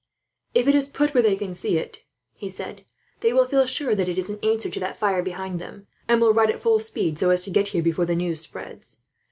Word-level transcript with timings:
"If 0.55 0.67
it 0.67 0.73
is 0.73 0.87
put 0.87 1.13
where 1.13 1.21
they 1.21 1.35
can 1.35 1.53
see 1.53 1.77
it," 1.77 1.99
he 2.33 2.49
said, 2.49 2.85
"they 3.19 3.33
will 3.33 3.45
feel 3.45 3.67
sure 3.67 3.93
that 3.93 4.09
it 4.09 4.17
is 4.17 4.31
in 4.31 4.39
answer 4.43 4.67
to 4.67 4.79
that 4.79 4.97
fire 4.97 5.21
behind 5.21 5.59
them, 5.59 5.85
and 6.07 6.19
will 6.19 6.33
ride 6.33 6.49
at 6.49 6.63
full 6.63 6.79
speed, 6.79 7.19
so 7.19 7.29
as 7.29 7.43
to 7.43 7.51
get 7.51 7.67
here 7.67 7.83
before 7.83 8.05
the 8.05 8.15
news 8.15 8.41
spreads. 8.41 9.03